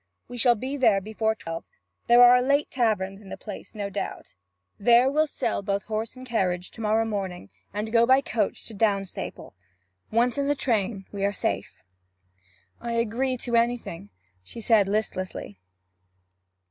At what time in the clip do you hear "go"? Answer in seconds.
7.93-8.07